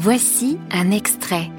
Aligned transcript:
Voici 0.00 0.60
un 0.70 0.92
extrait, 0.92 1.50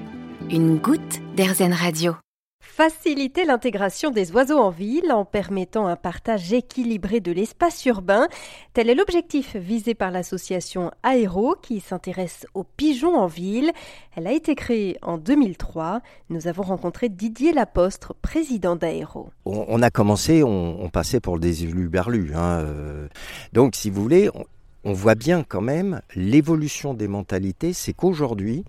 une 0.50 0.78
goutte 0.78 1.20
d'Airzen 1.36 1.74
Radio. 1.74 2.16
Faciliter 2.64 3.44
l'intégration 3.44 4.12
des 4.12 4.32
oiseaux 4.32 4.60
en 4.60 4.70
ville 4.70 5.12
en 5.12 5.26
permettant 5.26 5.88
un 5.88 5.98
partage 5.98 6.54
équilibré 6.54 7.20
de 7.20 7.34
l'espace 7.34 7.86
urbain. 7.86 8.30
Tel 8.72 8.90
est 8.90 8.96
l'objectif 8.96 9.58
visé 9.58 9.94
par 9.94 10.10
l'association 10.12 10.90
Aéro 11.04 11.58
qui 11.62 11.82
s'intéresse 11.82 12.48
aux 12.54 12.64
pigeons 12.64 13.18
en 13.18 13.28
ville. 13.28 13.74
Elle 14.16 14.26
a 14.26 14.32
été 14.32 14.56
créée 14.56 14.98
en 15.02 15.18
2003. 15.18 16.00
Nous 16.30 16.48
avons 16.48 16.64
rencontré 16.64 17.10
Didier 17.10 17.52
Lapostre, 17.52 18.14
président 18.22 18.78
d'Aéro. 18.78 19.32
On, 19.44 19.82
a 19.82 19.90
commencé, 19.90 20.44
on, 20.44 20.88
passait 20.88 21.20
pour 21.20 21.40
des 21.40 21.66
élus 21.66 21.90
berlus. 21.90 22.32
Hein, 22.34 22.62
euh. 22.64 23.08
Donc, 23.52 23.76
si 23.76 23.90
vous 23.90 24.02
voulez, 24.02 24.30
on 24.34 24.46
voit 24.84 25.16
bien 25.16 25.44
quand 25.44 25.62
même 25.62 26.02
l'évolution 26.16 26.94
des 26.94 27.08
mentalités, 27.08 27.74
c'est 27.74 27.94
qu'aujourd'hui, 27.94 28.64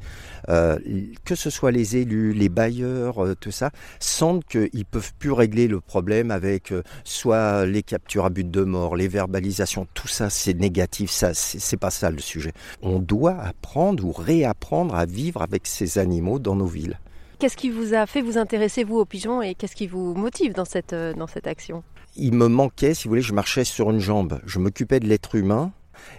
euh, 0.48 0.78
que 1.24 1.34
ce 1.34 1.50
soit 1.50 1.70
les 1.70 1.96
élus, 1.96 2.32
les 2.32 2.48
bailleurs, 2.48 3.24
euh, 3.24 3.34
tout 3.38 3.50
ça, 3.50 3.70
sentent 4.00 4.44
qu'ils 4.44 4.84
peuvent 4.84 5.12
plus 5.18 5.32
régler 5.32 5.68
le 5.68 5.80
problème 5.80 6.30
avec 6.30 6.72
euh, 6.72 6.82
soit 7.04 7.66
les 7.66 7.82
captures 7.82 8.24
à 8.24 8.30
but 8.30 8.50
de 8.50 8.62
mort, 8.62 8.96
les 8.96 9.08
verbalisations, 9.08 9.86
tout 9.94 10.08
ça 10.08 10.30
c'est 10.30 10.54
négatif, 10.54 11.10
ça 11.10 11.32
c'est 11.34 11.76
pas 11.76 11.90
ça 11.90 12.10
le 12.10 12.18
sujet. 12.18 12.52
On 12.82 12.98
doit 12.98 13.36
apprendre 13.36 14.04
ou 14.04 14.12
réapprendre 14.12 14.94
à 14.94 15.06
vivre 15.06 15.42
avec 15.42 15.66
ces 15.66 15.98
animaux 15.98 16.38
dans 16.38 16.56
nos 16.56 16.66
villes. 16.66 16.98
Qu'est-ce 17.38 17.56
qui 17.56 17.70
vous 17.70 17.94
a 17.94 18.06
fait 18.06 18.20
vous 18.20 18.36
intéresser 18.36 18.84
vous 18.84 18.98
aux 18.98 19.06
pigeons 19.06 19.40
et 19.40 19.54
qu'est-ce 19.54 19.76
qui 19.76 19.86
vous 19.86 20.14
motive 20.14 20.52
dans 20.52 20.66
cette, 20.66 20.94
dans 20.94 21.26
cette 21.26 21.46
action? 21.46 21.82
Il 22.16 22.34
me 22.34 22.48
manquait, 22.48 22.92
si 22.92 23.04
vous 23.04 23.12
voulez, 23.12 23.22
je 23.22 23.32
marchais 23.32 23.64
sur 23.64 23.90
une 23.90 24.00
jambe, 24.00 24.40
je 24.44 24.58
m'occupais 24.58 25.00
de 25.00 25.06
l'être 25.06 25.36
humain 25.36 25.72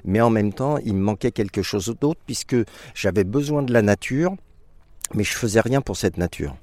mais 0.05 0.21
en 0.21 0.29
même 0.29 0.53
temps, 0.53 0.77
il 0.77 0.95
me 0.95 1.01
manquait 1.01 1.31
quelque 1.31 1.61
chose 1.61 1.93
d'autre 1.99 2.21
puisque 2.25 2.55
j'avais 2.95 3.23
besoin 3.23 3.63
de 3.63 3.73
la 3.73 3.81
nature, 3.81 4.35
mais 5.13 5.23
je 5.23 5.33
faisais 5.33 5.61
rien 5.61 5.81
pour 5.81 5.97
cette 5.97 6.17
nature. 6.17 6.55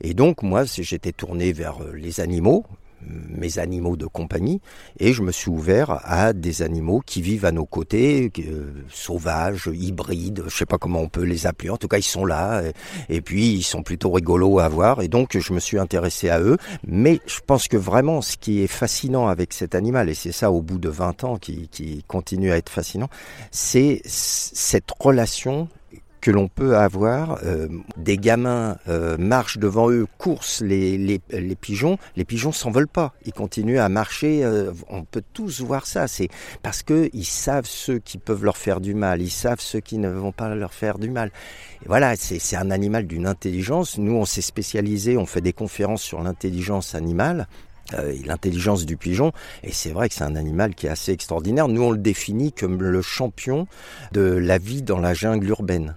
Et 0.00 0.14
donc, 0.14 0.42
moi, 0.42 0.64
j'étais 0.64 1.12
tourné 1.12 1.52
vers 1.52 1.82
euh, 1.82 1.92
les 1.92 2.20
animaux, 2.20 2.64
mes 3.06 3.58
animaux 3.58 3.96
de 3.96 4.06
compagnie 4.06 4.60
et 4.98 5.12
je 5.12 5.22
me 5.22 5.32
suis 5.32 5.50
ouvert 5.50 6.00
à 6.04 6.32
des 6.32 6.62
animaux 6.62 7.02
qui 7.04 7.22
vivent 7.22 7.44
à 7.44 7.52
nos 7.52 7.66
côtés, 7.66 8.30
euh, 8.38 8.72
sauvages, 8.88 9.70
hybrides, 9.72 10.44
je 10.46 10.56
sais 10.56 10.66
pas 10.66 10.78
comment 10.78 11.00
on 11.00 11.08
peut 11.08 11.24
les 11.24 11.46
appeler. 11.46 11.70
En 11.70 11.76
tout 11.76 11.88
cas, 11.88 11.98
ils 11.98 12.02
sont 12.02 12.24
là 12.24 12.62
et, 13.08 13.20
puis 13.20 13.52
ils 13.52 13.62
sont 13.62 13.82
plutôt 13.82 14.10
rigolos 14.10 14.58
à 14.58 14.68
voir 14.68 15.02
et 15.02 15.08
donc 15.08 15.36
je 15.38 15.52
me 15.52 15.60
suis 15.60 15.78
intéressé 15.78 16.28
à 16.28 16.40
eux. 16.40 16.56
Mais 16.86 17.20
je 17.26 17.40
pense 17.46 17.68
que 17.68 17.76
vraiment 17.76 18.22
ce 18.22 18.36
qui 18.36 18.62
est 18.62 18.66
fascinant 18.66 19.28
avec 19.28 19.52
cet 19.52 19.74
animal 19.74 20.08
et 20.08 20.14
c'est 20.14 20.32
ça 20.32 20.50
au 20.50 20.62
bout 20.62 20.78
de 20.78 20.88
20 20.88 21.24
ans 21.24 21.36
qui, 21.38 21.68
qui 21.68 22.04
continue 22.06 22.52
à 22.52 22.56
être 22.56 22.70
fascinant, 22.70 23.08
c'est 23.50 24.00
cette 24.04 24.90
relation 24.98 25.68
que 26.22 26.30
l'on 26.30 26.48
peut 26.48 26.78
avoir. 26.78 27.40
Euh, 27.44 27.68
des 27.98 28.16
gamins 28.16 28.78
euh, 28.88 29.18
marchent 29.18 29.58
devant 29.58 29.90
eux, 29.90 30.06
coursent 30.16 30.62
les, 30.62 30.96
les, 30.96 31.20
les 31.30 31.56
pigeons. 31.56 31.98
Les 32.16 32.24
pigeons 32.24 32.52
s'envolent 32.52 32.88
pas. 32.88 33.12
Ils 33.26 33.32
continuent 33.32 33.80
à 33.80 33.88
marcher. 33.90 34.42
Euh, 34.44 34.72
on 34.88 35.02
peut 35.02 35.24
tous 35.34 35.60
voir 35.60 35.84
ça. 35.84 36.08
C'est 36.08 36.28
parce 36.62 36.82
que 36.82 37.10
ils 37.12 37.26
savent 37.26 37.66
ceux 37.66 37.98
qui 37.98 38.16
peuvent 38.16 38.44
leur 38.44 38.56
faire 38.56 38.80
du 38.80 38.94
mal. 38.94 39.20
Ils 39.20 39.30
savent 39.30 39.60
ceux 39.60 39.80
qui 39.80 39.98
ne 39.98 40.08
vont 40.08 40.32
pas 40.32 40.54
leur 40.54 40.72
faire 40.72 40.98
du 40.98 41.10
mal. 41.10 41.32
Et 41.82 41.88
voilà, 41.88 42.14
c'est 42.16 42.56
un 42.56 42.70
animal 42.70 43.06
d'une 43.06 43.26
intelligence. 43.26 43.98
Nous, 43.98 44.14
on 44.14 44.24
s'est 44.24 44.42
spécialisé. 44.42 45.16
On 45.16 45.26
fait 45.26 45.40
des 45.40 45.52
conférences 45.52 46.02
sur 46.02 46.22
l'intelligence 46.22 46.94
animale. 46.94 47.48
l'intelligence 48.24 48.86
du 48.86 48.96
pigeon. 48.96 49.32
Et 49.64 49.72
c'est 49.72 49.90
vrai 49.90 50.08
que 50.08 50.14
c'est 50.14 50.24
un 50.24 50.36
animal 50.36 50.76
qui 50.76 50.86
est 50.86 50.90
assez 50.90 51.10
extraordinaire. 51.10 51.66
Nous, 51.66 51.82
on 51.82 51.90
le 51.90 51.98
définit 51.98 52.52
comme 52.52 52.80
le 52.80 53.02
champion 53.02 53.66
de 54.12 54.22
la 54.22 54.58
vie 54.58 54.82
dans 54.82 55.00
la 55.00 55.14
jungle 55.14 55.48
urbaine. 55.48 55.96